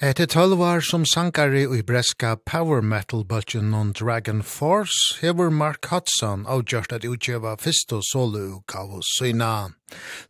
[0.00, 5.90] Etter tølv år som sankare i breska power metal bøtjen non Dragon Force hever Mark
[5.92, 9.74] Hudson avgjørt at utgjøva fyrst og solo gav syna.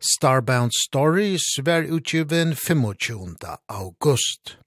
[0.03, 3.39] Starbound Stories var utgjøven 25.
[3.71, 4.57] august.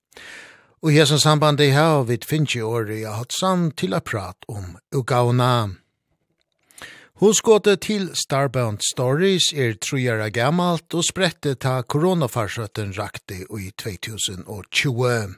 [0.80, 4.79] Og i hesen samband i hau vid finnje åri av Hudson til a prat om
[4.89, 5.84] ugauna.
[7.21, 15.37] Husgåte til Starbound Stories er trojara gammalt og sprette ta koronafarsrøtten rakte i 2020.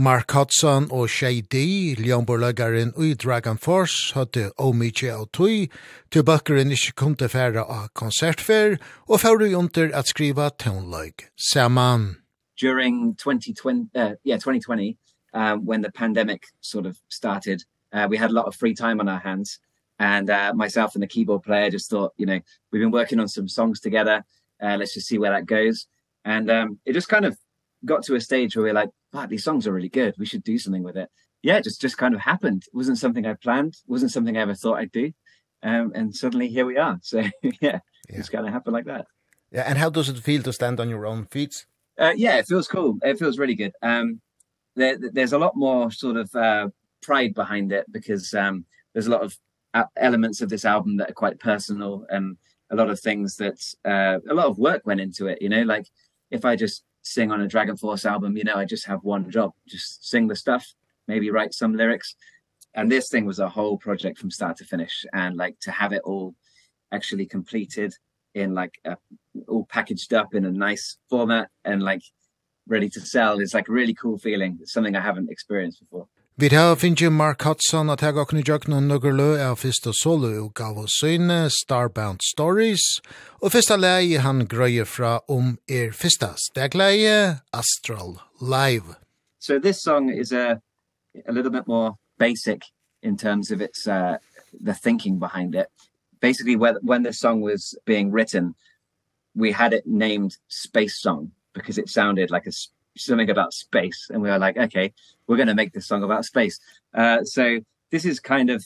[0.00, 1.60] Mark Hudson og Shay D,
[2.00, 5.68] Leonborg-løggeren i Dragon Force, hadde omidje av tøy,
[6.08, 12.16] til bakkeren ikke kom til færa av konsertfer, og færre under at skriva tøvnløg saman.
[12.56, 14.96] During 2020, uh, yeah, 2020
[15.34, 17.60] um, when the pandemic sort of started,
[17.92, 19.60] uh, we had a lot of free time on our hands,
[19.98, 22.40] and uh myself and the keyboard player just thought you know
[22.70, 24.24] we've been working on some songs together.
[24.62, 25.86] Uh let's just see where that goes.
[26.24, 27.38] And um it just kind of
[27.84, 30.14] got to a stage where we we're like wow these songs are really good.
[30.18, 31.10] We should do something with it.
[31.42, 32.64] Yeah it just just kind of happened.
[32.66, 33.74] It wasn't something i planned.
[33.74, 35.12] It wasn't something i ever thought i'd do.
[35.62, 36.98] Um and suddenly here we are.
[37.02, 37.78] So yeah, yeah.
[38.08, 39.06] it's kind of happened like that.
[39.52, 41.66] Yeah and how does it feel to stand on your own feet?
[41.98, 42.98] Uh yeah it feels cool.
[43.02, 43.72] It feels really good.
[43.82, 44.20] Um
[44.76, 46.68] there there's a lot more sort of uh
[47.00, 49.36] pride behind it because um there's a lot of
[49.96, 52.36] elements of this album that are quite personal and
[52.70, 55.62] a lot of things that uh a lot of work went into it you know?
[55.62, 55.86] Like
[56.30, 59.30] if i just sing on a dragon force album you know i just have one
[59.30, 60.66] job just sing the stuff
[61.08, 62.14] maybe write some lyrics.
[62.74, 65.04] And this thing was a whole project from start to finish.
[65.12, 66.34] And like to have it all
[66.92, 67.94] actually completed
[68.34, 68.96] in like a,
[69.46, 72.02] all packaged up in a nice format and like
[72.66, 74.58] ready to sell is like a really cool feeling.
[74.60, 76.08] It's something i haven't experienced before.
[76.36, 80.80] Vi har finnje Mark Hudson at hega okni noen nugger lø av fyrsta solo utgav
[80.82, 82.82] og syne Starbound Stories,
[83.38, 88.96] og fyrsta leie han grøye fra om er fyrsta stegleie Astral Live.
[89.38, 90.60] So this song is a,
[91.28, 92.64] a little bit more basic
[93.00, 94.18] in terms of its uh,
[94.60, 95.68] the thinking behind it.
[96.20, 98.56] Basically when, when this song was being written,
[99.36, 102.52] we had it named Space Song because it sounded like a
[102.96, 104.92] something about space and we were like okay
[105.26, 106.60] we're going to make this song about space.
[106.92, 107.58] Uh so
[107.90, 108.64] this is kind of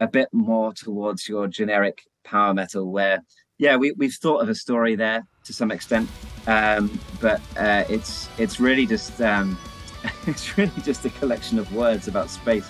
[0.00, 3.22] a bit more towards your generic power metal where
[3.58, 6.08] yeah we we've thought of a story there to some extent
[6.46, 9.58] um but uh it's it's really just um
[10.26, 12.68] it's really just a collection of words about space.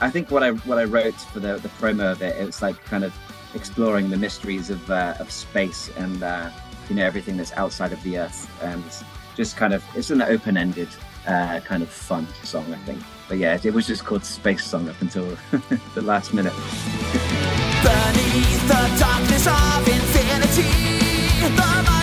[0.00, 2.82] I think what i what i wrote for the the promo of it it's like
[2.84, 3.14] kind of
[3.54, 6.50] exploring the mysteries of uh, of space and uh
[6.90, 8.84] you know everything that's outside of the earth and
[9.36, 10.88] just kind of it's an open ended
[11.26, 13.02] uh kind of fun song I think.
[13.28, 15.24] But yeah it was just called space song up until
[15.94, 16.54] the last minute.
[17.82, 20.96] Beneath the darkness of infinity
[21.54, 21.95] the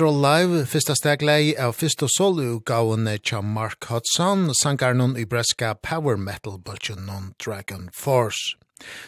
[0.00, 6.16] Astro Live, fyrsta steglei av fyrsta solu-gaune tja Mark Hudson, sangar nun i breska power
[6.16, 8.56] metal bultjen non Dragon Force.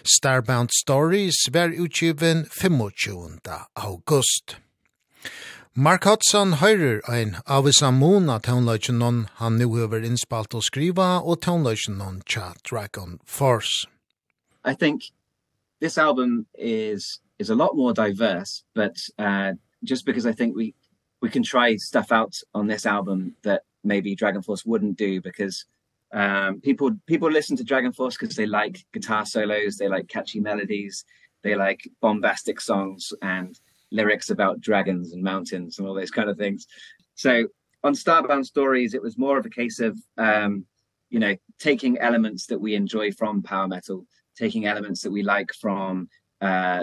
[0.05, 3.39] Starbound Stories var utgiven 25.
[3.75, 4.57] august.
[5.75, 11.41] Mark Hudson høyrer ein avisan mona tånløyken nun han nu over innspalt å skriva, og
[11.41, 13.89] tånløyken non tja Dragon Force.
[14.63, 15.09] I think
[15.81, 20.75] this album is is a lot more diverse, but uh, just because I think we
[21.23, 25.65] we can try stuff out on this album that maybe Dragon Force wouldn't do because
[26.13, 30.41] um people people listen to Dragon Force because they like guitar solos, they like catchy
[30.41, 31.05] melodies,
[31.43, 33.59] they like bombastic songs and
[33.91, 36.67] lyrics about dragons and mountains and all those kind of things.
[37.15, 37.47] So
[37.85, 40.67] on Starbound Stories it was more of a case of um
[41.09, 45.53] you know taking elements that we enjoy from power metal, taking elements that we like
[45.55, 46.09] from
[46.41, 46.83] uh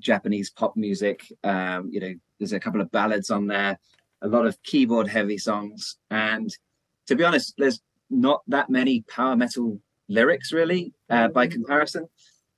[0.00, 3.78] Japanese pop music, um you know there's a couple of ballads on there
[4.22, 6.50] a lot of keyboard heavy songs and
[7.06, 7.80] to be honest there's
[8.10, 12.08] not that many power metal lyrics really uh, by comparison.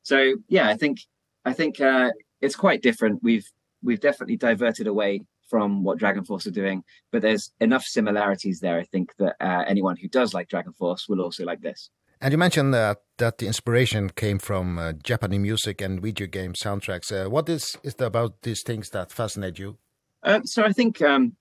[0.02, 1.00] So yeah i think
[1.44, 2.10] i think uh
[2.40, 3.22] it's quite different.
[3.22, 3.46] We've
[3.82, 8.78] we've definitely diverted away from what Dragon Force are doing but there's enough similarities there
[8.78, 11.90] i think that uh, anyone who does like Dragon Force will also like this.
[12.20, 16.52] And you mentioned that that the inspiration came from uh, Japanese music and video game
[16.52, 17.10] soundtracks.
[17.10, 19.78] Uh, what is is there about these things that fascinate you?
[20.22, 21.36] Uh, so I think um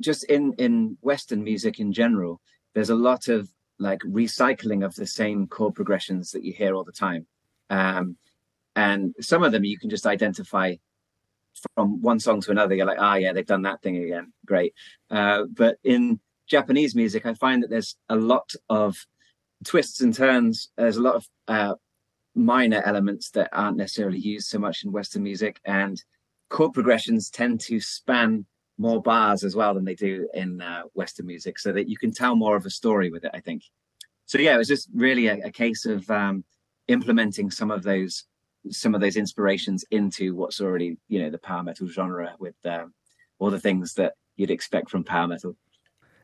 [0.00, 2.40] just in in western music in general
[2.74, 3.48] there's a lot of
[3.78, 7.26] like recycling of the same chord progressions that you hear all the time.
[7.68, 8.16] Um
[8.76, 10.74] and some of them you can just identify
[11.74, 14.72] from one song to another you're like ah yeah they've done that thing again great
[15.10, 18.96] uh but in japanese music i find that there's a lot of
[19.64, 20.70] twists and turns.
[20.76, 21.74] There's a lot of uh
[22.34, 26.02] minor elements that aren't necessarily used so much in western music and
[26.48, 28.46] chord progressions tend to span
[28.78, 32.10] more bars as well than they do in uh, western music so that you can
[32.10, 33.62] tell more of a story with it i think.
[34.24, 36.44] So yeah it was just really a, a case of um
[36.88, 38.24] implementing some of those
[38.70, 42.94] some of those inspirations into what's already you know the power metal genre with um
[43.38, 45.56] all the things that you'd expect from power metal.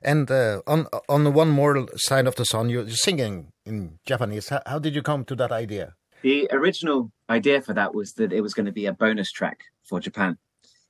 [0.02, 4.48] And uh, on on the one more side of the song, you're singing in Japanese.
[4.48, 5.94] How, how did you come to that idea?
[6.22, 9.60] The original idea for that was that it was going to be a bonus track
[9.84, 10.36] for Japan.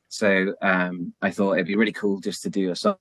[0.08, 2.96] So um I thought it'd be really cool just to do a song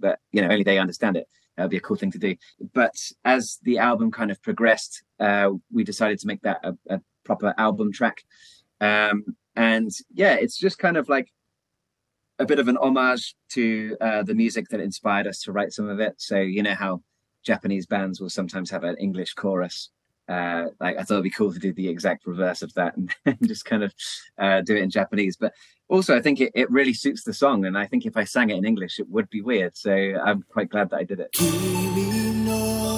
[0.00, 1.26] that you know only they understand it.
[1.56, 2.36] That would be a cool thing to do.
[2.72, 7.00] But as the album kind of progressed, uh we decided to make that a, a
[7.24, 8.22] proper album track.
[8.80, 11.28] Um and yeah, it's just kind of like
[12.42, 15.88] a bit of an homage to uh the music that inspired us to write some
[15.88, 16.14] of it.
[16.18, 17.02] So you know how
[17.44, 19.90] japanese bands will sometimes have an english chorus.
[20.28, 23.14] Uh like i thought it'd be cool to do the exact reverse of that and,
[23.26, 23.94] and just kind of
[24.38, 25.36] uh do it in japanese.
[25.36, 25.54] But
[25.88, 28.50] also i think it it really suits the song and i think if i sang
[28.50, 29.76] it in english it would be weird.
[29.76, 31.32] So i'm quite glad that i did it.
[31.32, 32.92] Kimi no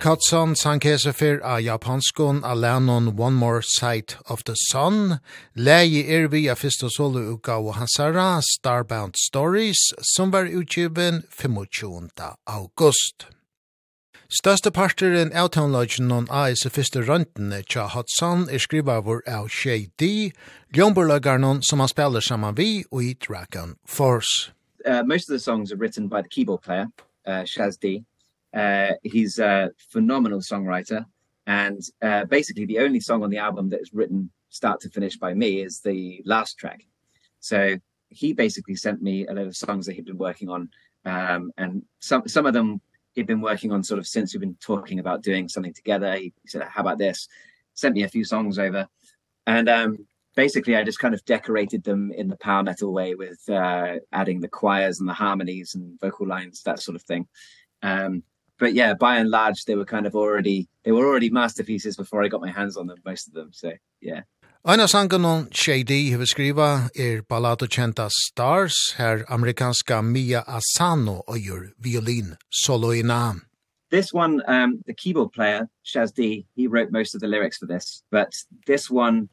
[0.00, 5.20] Mark Hudson sang hese fyr a japanskon a lennon One More Sight of the Sun.
[5.54, 9.76] Leie er vi a fyrst og solo uka og hansara Starbound Stories
[10.14, 12.08] som var utgiven 25.
[12.46, 13.26] august.
[14.32, 19.90] Største parteren av townlodgen non a is fyrste røntene tja Hudson er skrivavur av Shay
[20.00, 20.32] D,
[20.72, 24.50] ljonborløgarnon som han spiller saman vi og i Dragon Force.
[24.86, 26.88] Uh, most of the songs are written by the keyboard player,
[27.26, 28.06] uh, Shaz D,
[28.54, 31.04] Uh he's a phenomenal songwriter
[31.46, 35.16] and uh basically the only song on the album that is written start to finish
[35.16, 36.84] by me is the last track.
[37.38, 37.76] So
[38.08, 40.68] he basically sent me a lot of songs that he'd been working on
[41.04, 42.80] um and some some of them
[43.14, 46.14] he'd been working on sort of since we've been talking about doing something together.
[46.14, 47.28] He, he said how about this?
[47.74, 48.88] Sent me a few songs over
[49.46, 53.40] and um basically I just kind of decorated them in the power metal way with
[53.48, 57.26] uh adding the choirs and the harmonies and vocal lines that sort of thing.
[57.82, 58.24] Um
[58.60, 62.22] but yeah, by and large, they were kind of already, they were already masterpieces before
[62.22, 63.50] I got my hands on them, most of them.
[63.52, 64.20] So yeah.
[64.62, 71.70] Einar sangen Shady hefur skriva er ballado kjenta Stars, her amerikanska Mia Asano og gjør
[71.78, 73.46] violin solo i nam.
[73.90, 78.04] This one, um, the keyboard player, Shazdi, he wrote most of the lyrics for this,
[78.10, 78.32] but
[78.66, 79.30] this one,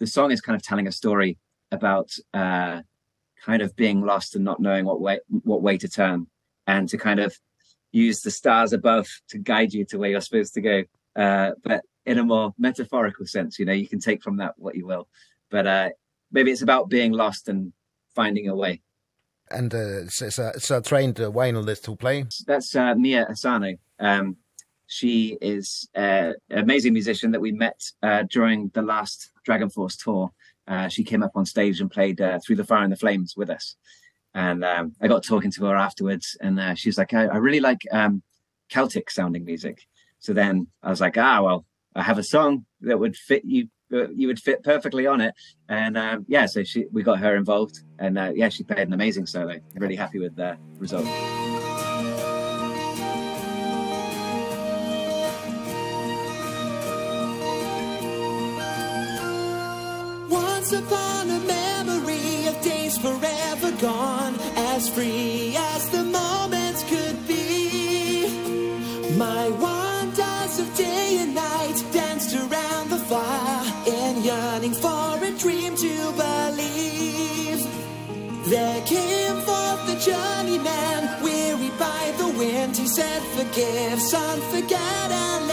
[0.00, 1.38] the song is kind of telling a story
[1.70, 2.80] about uh,
[3.44, 6.26] kind of being lost and not knowing what way, what way to turn
[6.66, 7.36] and to kind of
[7.92, 10.84] use the stars above to guide you to where you're supposed to go.
[11.16, 14.74] Uh but in a more metaphorical sense you know you can take from that what
[14.74, 15.08] you will.
[15.50, 15.88] But uh
[16.30, 17.72] maybe it's about being lost and
[18.14, 18.82] finding a way.
[19.50, 22.26] And uh, it's it's a, it's a trained uh, violinist who play?
[22.46, 23.76] That's uh, Mia Asano.
[23.98, 24.36] Um
[24.88, 29.96] she is uh, an amazing musician that we met uh, during the last Dragon Force
[29.96, 30.32] tour.
[30.66, 33.36] Uh, she came up on stage and played uh, Through the Fire and the Flames
[33.36, 33.76] with us
[34.34, 37.60] and um I got talking to her afterwards and uh, she's like I, I really
[37.60, 38.22] like um
[38.68, 39.86] Celtic sounding music.
[40.18, 43.68] So then I was like ah well I have a song that would fit you
[43.90, 45.34] you would fit perfectly on it.
[45.68, 48.92] And um yeah so she we got her involved and uh, yeah she played an
[48.92, 49.58] amazing solo.
[49.74, 51.06] Really happy with the result.
[63.80, 68.26] gone as free as the moments could be.
[69.16, 75.76] My wanders of day and night danced around the fire in yearning for a dream
[75.76, 77.60] to believe.
[78.46, 82.76] There came forth the journeyman weary by the wind.
[82.76, 85.47] He said forgive son forget and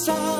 [0.00, 0.39] song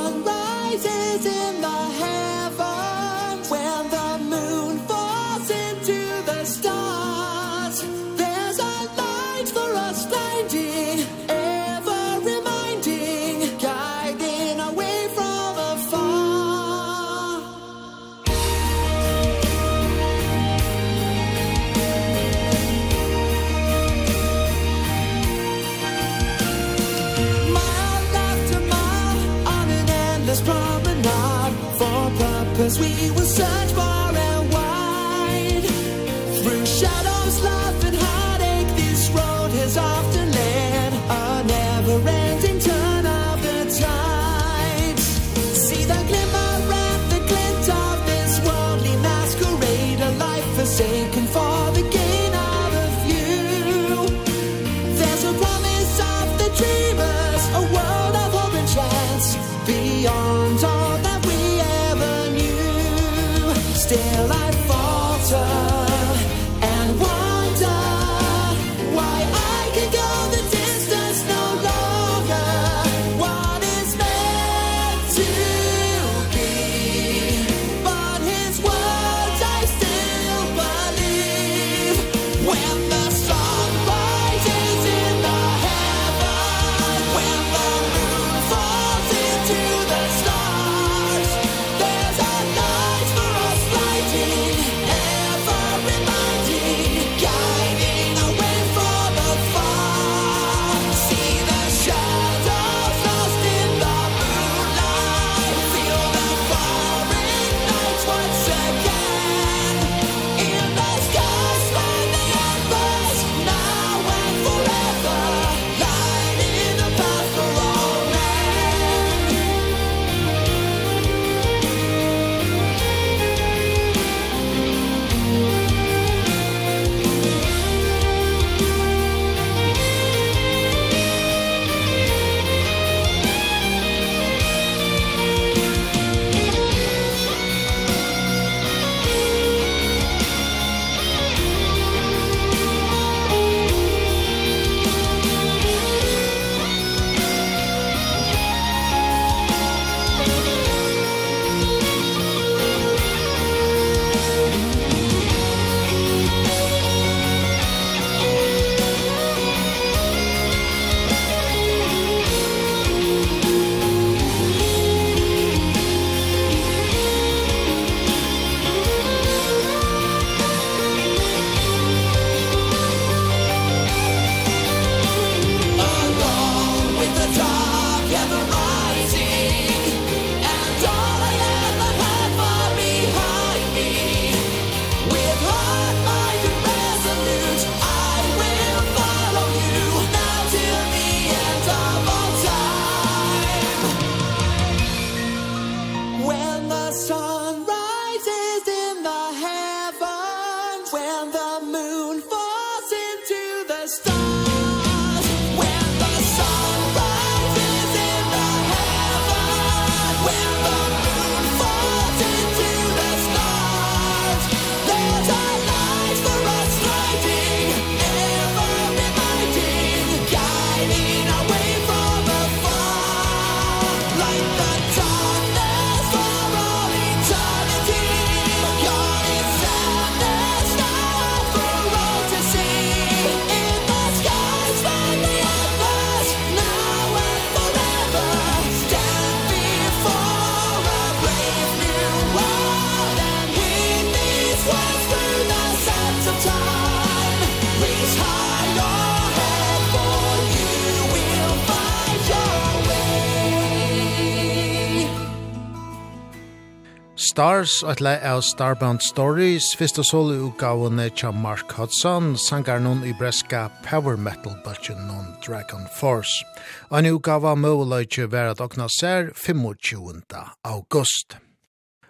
[257.30, 263.04] Stars, et lei av Starbound Stories, fyrst og solo utgavene tja Mark Hudson, sangar noen
[263.06, 266.42] i breska power metal budget noen Dragon Force.
[266.90, 270.24] Og en utgave av Møveløyke vera dokna ser 25.
[270.66, 271.36] august.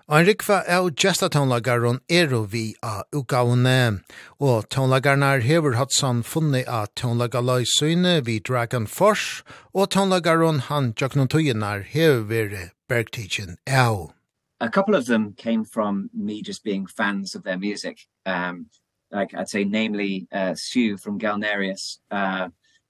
[0.08, 3.98] Og en rikva av gestatonlagaren er og vi av utgavene.
[4.40, 9.44] Og tonlagarnar hever Hudson funnet av tonlagaløysyne vi Dragon Force,
[9.76, 14.14] og tonlagaren han tjøknon tøyenar hever bergtidgen av
[14.60, 17.98] a couple of them came from me just being fans of their music.
[18.26, 18.66] Um
[19.10, 22.48] like I'd say namely uh Stu from Galnerius uh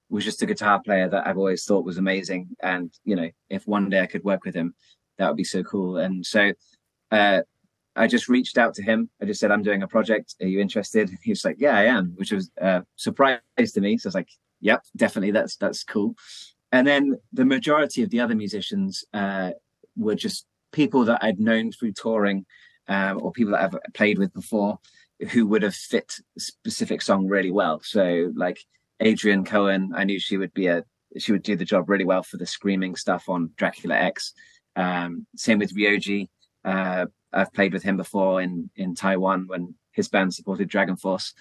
[0.09, 2.49] was just a guitar player that I've always thought was amazing.
[2.61, 4.73] And you know if one day I could work with him
[5.17, 5.97] that would be so cool.
[5.97, 6.51] And so
[7.11, 7.41] uh
[7.95, 9.09] I just reached out to him.
[9.21, 10.35] I just said I'm doing a project.
[10.41, 11.09] Are you interested?
[11.23, 13.39] He was like yeah I am which was uh surprise
[13.73, 13.97] to me.
[13.97, 14.29] So I was like
[14.59, 15.31] yep definitely.
[15.31, 16.15] That's that's cool.
[16.73, 19.51] And then the majority of the other musicians uh
[19.97, 22.45] were just people that I'd known through touring
[22.87, 24.79] um or people that I've played with before
[25.31, 27.79] who would have fit a specific song really well.
[27.83, 28.59] So like
[28.99, 30.83] Adrian Cohen I knew she would be a
[31.17, 34.33] she would do the job really well for the screaming stuff on Dracula X.
[34.75, 36.29] Um same with Ryoji.
[36.65, 41.33] Uh I've played with him before in in Taiwan when his band supported Dragon Force.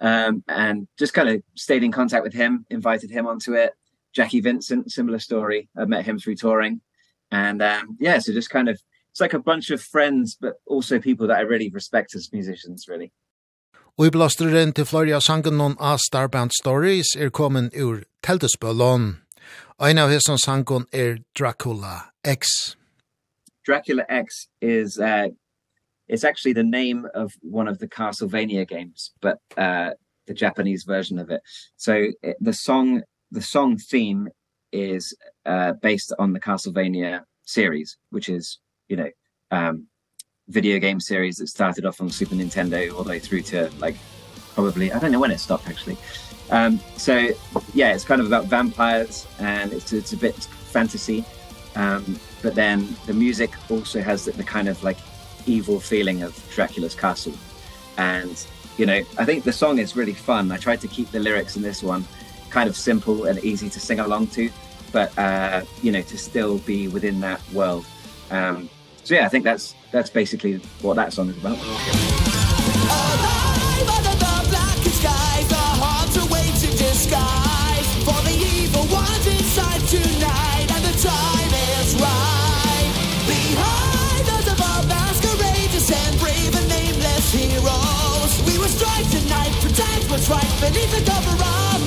[0.00, 3.72] Um and just kind of stayed in contact with him invited him onto it.
[4.12, 5.68] Jackie Vincent similar story.
[5.76, 6.80] I met him through touring
[7.30, 8.78] and um yeah so just kind of
[9.10, 12.86] it's like a bunch of friends but also people that I really respect as musicians
[12.88, 13.12] really
[13.98, 19.16] Og i blasteren til Florida sangen noen av Starbound Stories er kommet ur Teldesbølån.
[19.78, 22.46] Og en av hesson sangen er Dracula X.
[23.66, 25.28] Dracula X is uh,
[26.08, 29.90] it's actually the name of one of the Castlevania games, but uh,
[30.26, 31.40] the Japanese version of it.
[31.76, 34.28] So it, the song the song theme
[34.72, 35.14] is
[35.46, 39.10] uh based on the Castlevania series which is you know
[39.50, 39.86] um
[40.48, 43.96] video game series that started off on Super Nintendo all the way through to like
[44.54, 45.96] probably I don't know when it stopped actually.
[46.50, 47.28] Um so
[47.72, 51.24] yeah it's kind of about vampires and it's it's a bit fantasy.
[51.76, 54.98] Um but then the music also has the, the kind of like
[55.46, 57.34] evil feeling of Dracula's castle.
[57.96, 58.44] And
[58.76, 60.50] you know I think the song is really fun.
[60.50, 62.04] I tried to keep the lyrics in this one
[62.50, 64.50] kind of simple and easy to sing along to
[64.92, 67.86] but uh you know to still be within that world.
[68.30, 68.68] Um
[69.04, 71.56] so yeah i think that's that's basically what that song is about.
[71.58, 71.68] Alive
[73.96, 80.66] under the blackest skies the hearts await in disguise for the evil ones inside tonight
[80.74, 82.92] and the time is right
[83.26, 90.10] behind us of our masquerades and brave and nameless heroes we will strike tonight protect
[90.10, 91.79] what's right beneath the cover of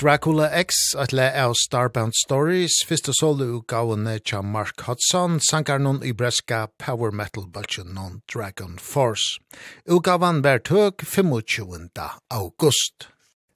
[0.00, 5.98] Dracula X, at le av Starbound Stories, fyrste solo utgavene tja Mark Hudson, sankar noen
[6.00, 9.36] i breska power metal bulgen non Dragon Force.
[9.84, 11.90] Utgavan ber tøk 25.
[12.30, 13.08] august.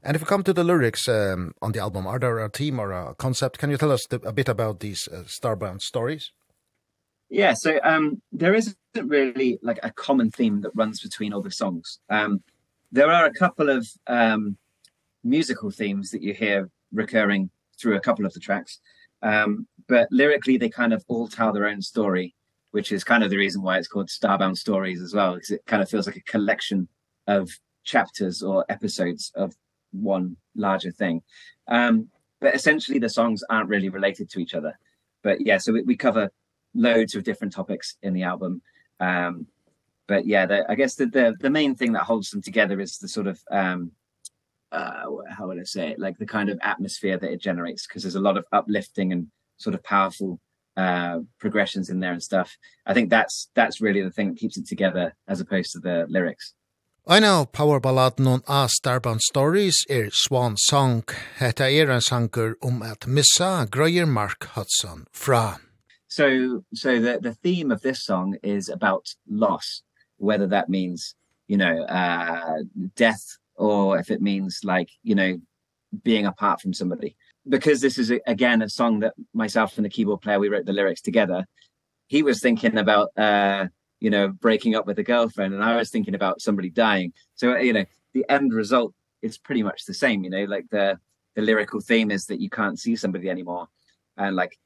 [0.03, 2.79] And if we come to the lyrics um, on the album, are there a theme
[2.79, 3.57] or a concept?
[3.57, 6.31] Can you tell us a bit about these uh, Starbound Stories?
[7.31, 11.51] Yeah, so um, there isn't really like a common theme that runs between all the
[11.51, 12.01] songs.
[12.11, 12.43] Um,
[12.93, 13.89] there are a couple of...
[14.07, 14.59] Um,
[15.25, 18.81] musical themes that you hear recurring through a couple of the tracks.
[19.23, 22.35] Um but lyrically they kind of all tell their own story
[22.71, 25.65] which is kind of the reason why it's called starbound stories as well because it
[25.67, 26.89] kind of feels like a collection
[27.29, 27.49] of
[27.85, 29.55] chapters or episodes of
[29.93, 31.23] one larger thing.
[31.69, 32.09] Um
[32.41, 34.79] but essentially the songs aren't really related to each other.
[35.23, 36.31] But yeah so we, we cover
[36.75, 38.63] loads of different topics in the album.
[39.01, 39.47] Um
[40.07, 42.99] but yeah the, i guess the, the the main thing that holds them together is
[42.99, 43.91] the sort of um
[44.75, 45.05] uh
[45.37, 45.99] how would i say it?
[45.99, 49.29] like the kind of atmosphere that it generates because there's a lot of uplifting and
[49.57, 50.41] sort of powerful
[50.77, 52.57] uh progressions in there and stuff
[52.87, 56.07] i think that's that's really the thing that keeps it together as opposed to the
[56.09, 56.55] lyrics
[57.07, 61.05] I know power ballad non a Starbound Stories er Swan Song.
[61.37, 65.59] Hetta er ein sangur um at missa grøyer Mark Hudson fra.
[66.09, 69.83] So so the the theme of this song is about loss,
[70.17, 71.15] whether that means,
[71.47, 72.63] you know, uh
[72.97, 75.39] death or if it means like you know
[76.03, 77.17] being apart from somebody.
[77.49, 80.73] Because this is again a song that myself and the keyboard player we wrote the
[80.73, 81.47] lyrics together
[82.07, 83.67] he was thinking about uh
[84.01, 87.13] you know breaking up with a girlfriend and i was thinking about somebody dying.
[87.35, 90.99] So you know the end result is pretty much the same you know like the
[91.35, 93.67] the lyrical theme is that you can't see somebody anymore
[94.17, 94.59] and like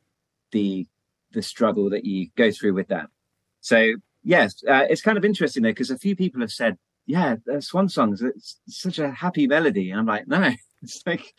[0.53, 0.87] the
[1.33, 3.09] the struggle that you go through with that.
[3.61, 6.77] So yes uh, it's kind of interesting though because a few people have said
[7.09, 9.91] yeah, uh, Swan Songs, it's such a happy melody.
[9.91, 11.35] And I'm like, no, it's like,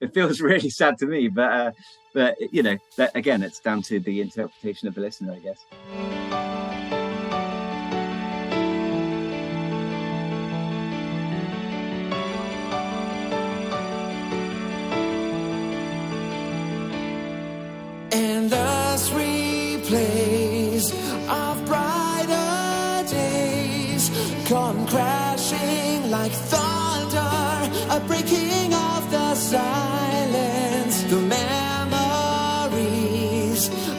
[0.00, 1.28] it feels really sad to me.
[1.28, 1.70] But, uh,
[2.14, 5.58] but you know, that, again, it's down to the interpretation of the listener, I guess.
[18.12, 18.75] And the
[27.96, 32.10] A breaking of the silence The memories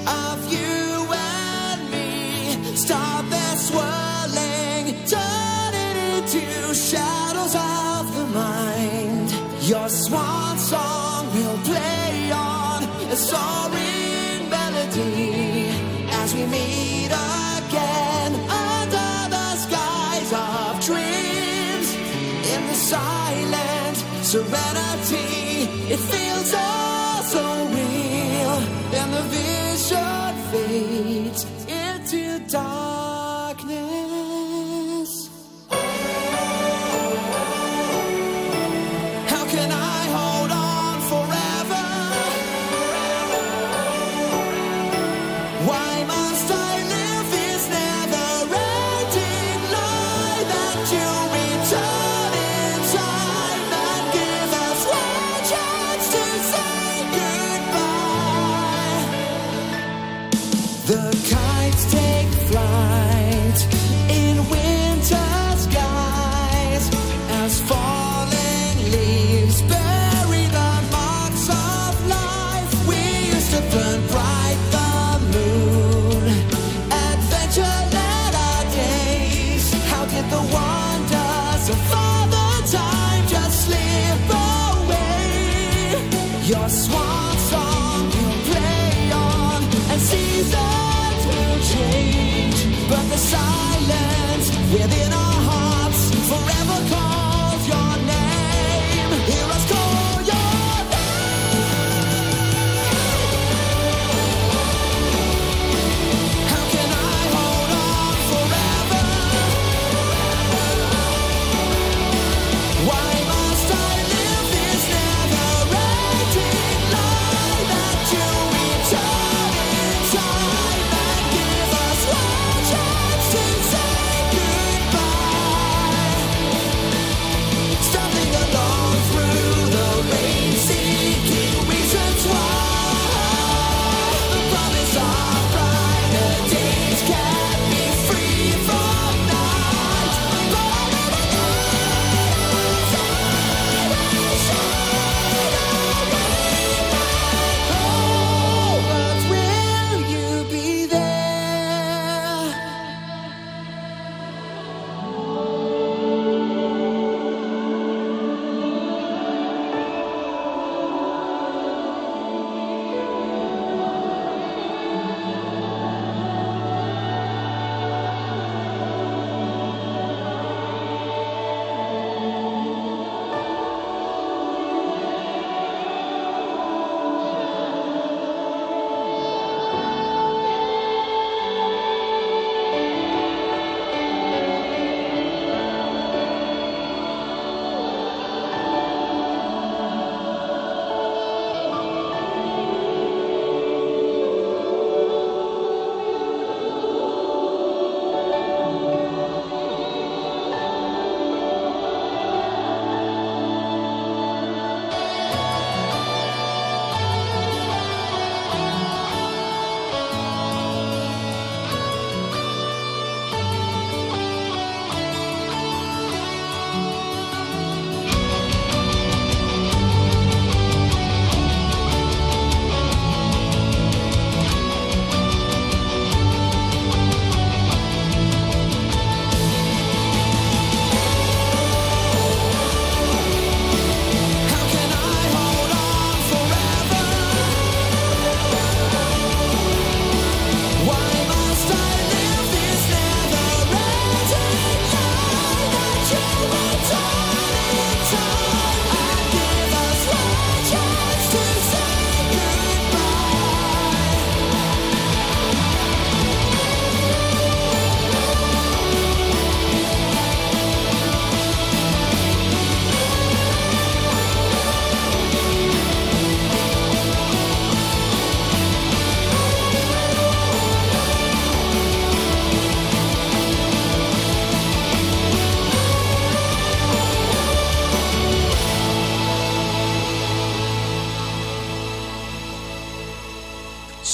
[0.06, 2.76] Of you and me.
[2.76, 6.42] Stop that swirling Turn it into
[6.76, 9.32] shadows of the mind.
[9.68, 13.77] Your swan song will play on a all
[24.28, 25.70] serenity.
[25.90, 26.87] It feels all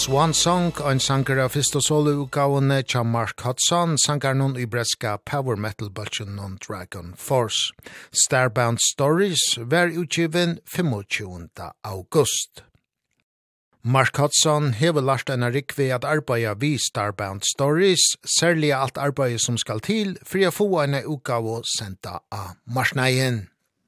[0.04, 4.66] Swan Song, ein sanger av fyrst og solo utgavene tja Mark Hudson, sanger noen i
[4.68, 7.72] breska power metal bultjen non Dragon Force.
[8.12, 9.40] Starbound Stories
[9.72, 11.48] var utgiven 25.
[11.88, 12.66] august.
[13.82, 19.56] Mark Hudson hever lært en rikvi at arbeida vi Starbound Stories, særlig alt arbeid som
[19.56, 23.46] skal til, for å få en utgave senda av Marsneien.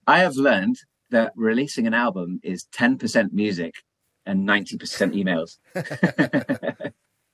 [0.07, 0.79] I have learned
[1.11, 3.83] that releasing an album is 10% music
[4.25, 5.57] and 90% emails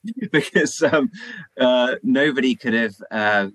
[0.31, 1.09] because um
[1.59, 3.47] uh nobody could have uh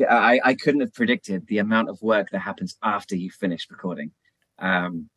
[0.00, 4.10] I I couldn't have predicted the amount of work that happens after you finish recording.
[4.58, 5.08] Um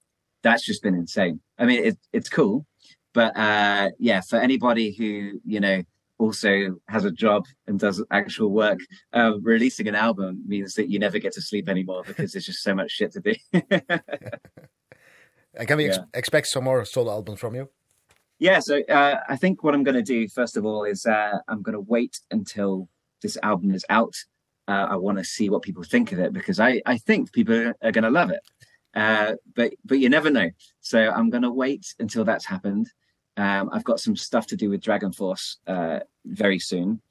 [0.43, 1.41] that's just been insane.
[1.57, 2.65] I mean it it's cool,
[3.13, 5.81] but uh yeah, for anybody who, you know,
[6.19, 8.79] also has a job and does actual work,
[9.13, 12.45] um uh, releasing an album means that you never get to sleep anymore because there's
[12.45, 13.33] just so much shit to do.
[15.57, 16.03] And can we ex yeah.
[16.13, 17.69] expect some more solo albums from you?
[18.39, 21.39] Yeah, so uh, I think what I'm going to do, first of all, is uh,
[21.47, 22.87] I'm going to wait until
[23.23, 24.13] this album is out.
[24.67, 27.73] Uh, I want to see what people think of it because I, I think people
[27.81, 28.41] are going to love it.
[28.93, 30.49] Uh, but, but you never know.
[30.81, 32.91] So I'm going to wait until that's happened.
[33.37, 37.01] Um, I've got some stuff to do with Dragon Force uh, very soon.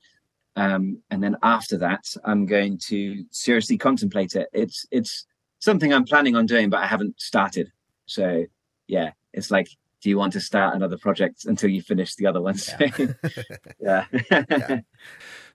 [0.54, 4.48] Um, and then after that, I'm going to seriously contemplate it.
[4.52, 5.26] It's, it's
[5.58, 7.70] something I'm planning on doing, but I haven't started
[8.06, 8.44] so
[8.86, 9.68] yeah it's like
[10.02, 12.56] do you want to start another project until you finish the other one
[13.80, 14.80] yeah yeah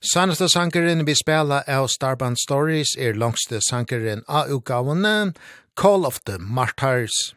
[0.04, 5.36] Sanneste sankeren vi spela av Starband Stories er langste sankeren av utgavene,
[5.76, 7.36] Call of the Martyrs.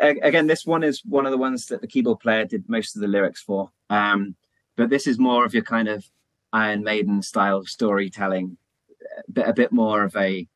[0.00, 3.02] Again, this one is one of the ones that the keyboard player did most of
[3.02, 3.70] the lyrics for.
[3.88, 4.34] Um,
[4.76, 6.10] but this is more of your kind of
[6.52, 8.56] Iron Maiden style storytelling,
[9.28, 10.48] a bit, a bit more of a,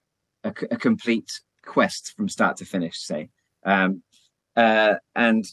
[0.43, 1.31] a, a complete
[1.65, 3.29] quest from start to finish, say
[3.67, 4.03] um
[4.57, 5.45] uh and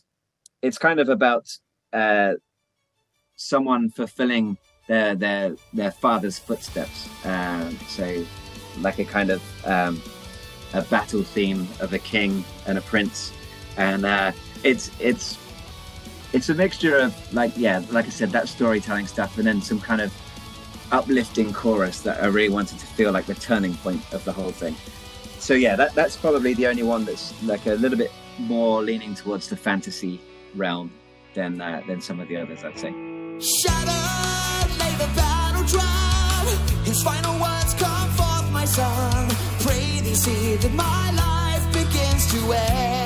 [0.62, 1.50] it's kind of about
[1.92, 2.34] uh
[3.36, 4.58] someone fulfilling
[4.88, 7.10] their their their father's footsteps.
[7.26, 8.26] Um so
[8.80, 10.02] like a kind of um
[10.74, 13.34] a battle theme of a king and a prince.
[13.78, 14.32] And uh
[14.64, 15.38] it's it's
[16.32, 19.80] it's a mixture of like yeah like i said that storytelling stuff and then some
[19.80, 20.12] kind of
[20.92, 24.52] uplifting chorus that i really wanted to feel like the turning point of the whole
[24.52, 24.76] thing
[25.44, 29.14] so yeah, that that's probably the only one that's like a little bit more leaning
[29.14, 30.22] towards the fantasy
[30.56, 30.90] realm
[31.34, 32.92] than uh, than some of the others I'd say.
[33.40, 36.86] Shattered lay the battle drum.
[36.86, 39.30] His final words come forth my son.
[39.60, 43.03] Pray these see that my life begins to end.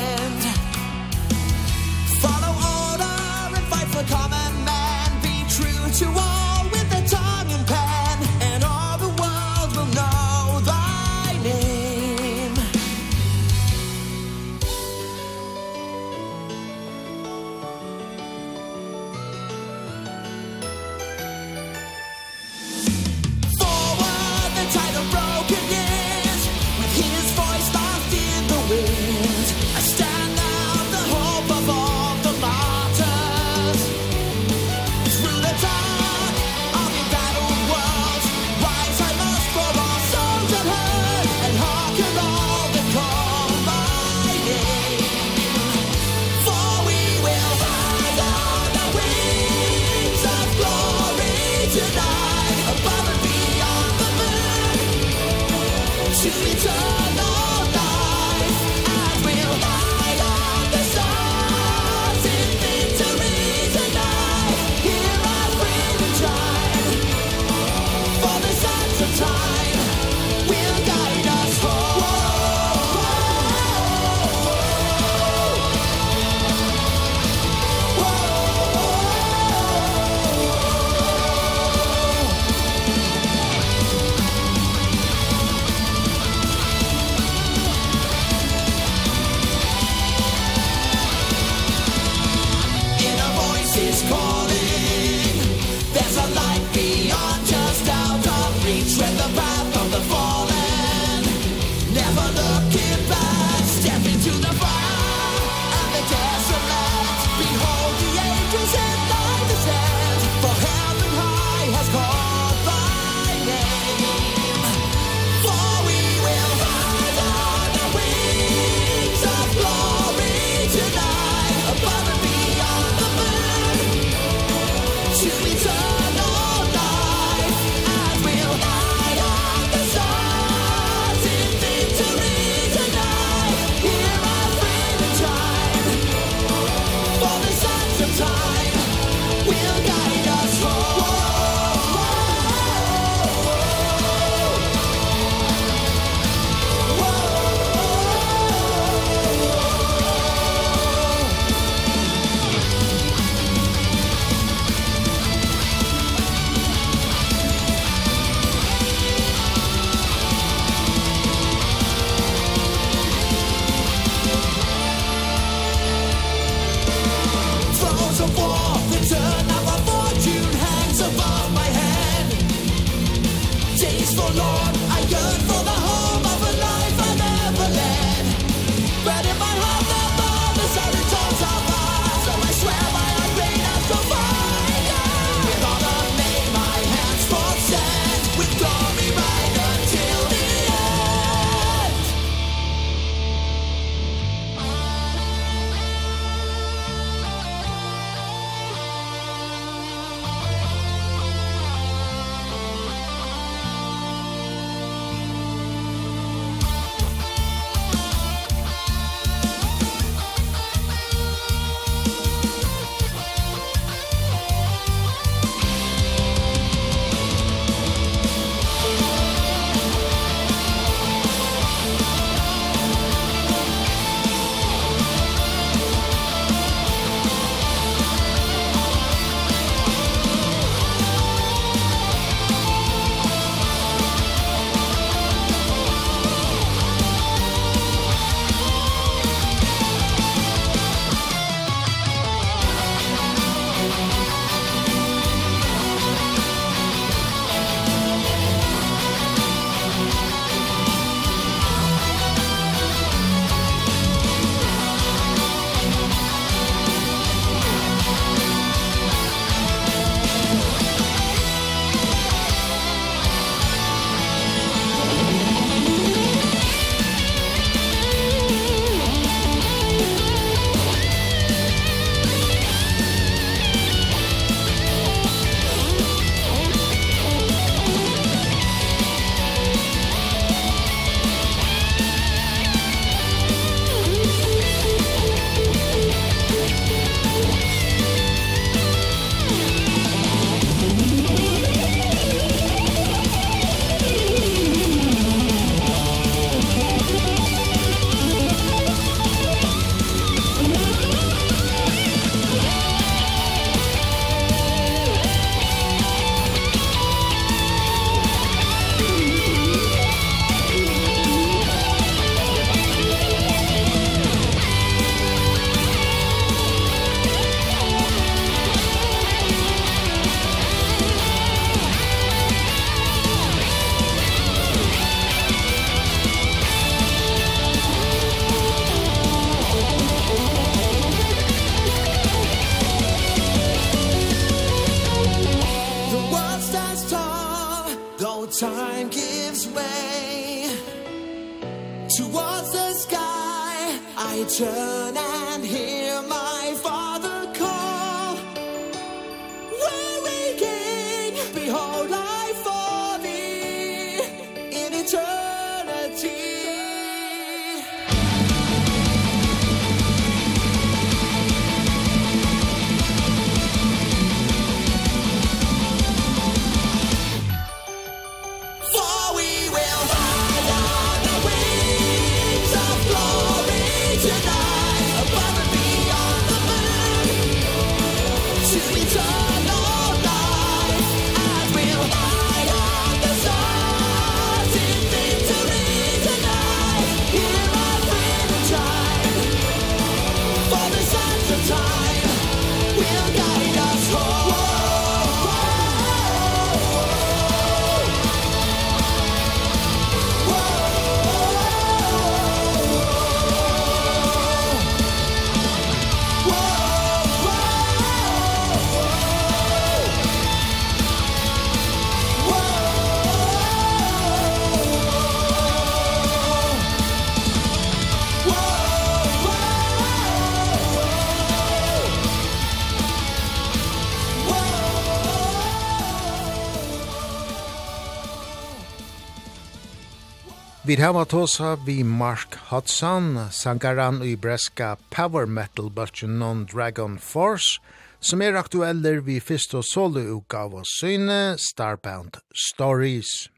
[430.97, 437.77] Vi hava tosa vi Mark Hudson, sangaran i breska power metal bultjen non Dragon Force,
[438.19, 443.51] som er aktueller vi fyrst og solo utgav og syne Starbound Stories.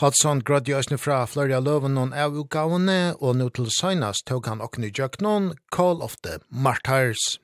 [0.00, 4.64] Hudson grødde jøsne fra Florida Loven non av utgavene, og nå til søgnast tog han
[4.64, 7.36] okne i Call of the Martyrs.